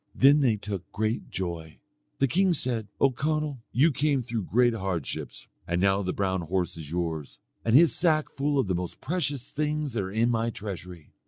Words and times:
Then 0.15 0.39
they 0.41 0.55
took 0.55 0.91
great 0.91 1.29
joy. 1.29 1.77
The 2.17 2.27
king 2.27 2.55
said, 2.55 2.87
"O 2.99 3.11
Conall, 3.11 3.59
you 3.71 3.91
came 3.91 4.23
through 4.23 4.45
great 4.49 4.73
hardships. 4.73 5.47
And 5.67 5.79
now 5.79 6.01
the 6.01 6.11
brown 6.11 6.41
horse 6.41 6.75
is 6.75 6.89
yours, 6.89 7.37
and 7.63 7.75
his 7.75 7.93
sack 7.93 8.27
full 8.31 8.57
of 8.57 8.65
the 8.65 8.73
most 8.73 8.99
precious 8.99 9.51
things 9.51 9.93
that 9.93 10.01
are 10.01 10.11
in 10.11 10.31
my 10.31 10.49
treasury." 10.49 11.11